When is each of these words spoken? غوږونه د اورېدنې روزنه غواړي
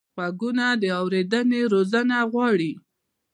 غوږونه 0.15 0.65
د 0.81 0.83
اورېدنې 0.99 1.61
روزنه 1.73 2.17
غواړي 2.31 2.71